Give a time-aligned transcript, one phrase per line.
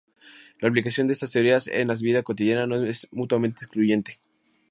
[0.59, 4.19] La aplicación de estas teorías en la vida cotidiana no es mutuamente excluyente.